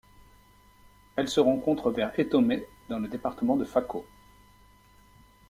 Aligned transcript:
Elle 1.15 1.29
se 1.29 1.39
rencontre 1.39 1.91
vers 1.91 2.11
Etome 2.17 2.55
dans 2.89 2.97
le 2.97 3.07
département 3.07 3.55
de 3.55 3.65
Fako. 3.65 4.03